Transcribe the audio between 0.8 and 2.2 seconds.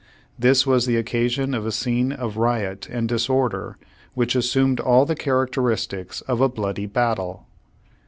the occasion of a scene